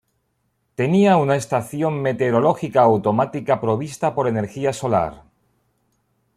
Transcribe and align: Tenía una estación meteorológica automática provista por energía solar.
Tenía 0.73 1.15
una 1.17 1.35
estación 1.35 2.01
meteorológica 2.01 2.81
automática 2.81 3.61
provista 3.61 4.15
por 4.15 4.27
energía 4.27 4.73
solar. 4.73 5.25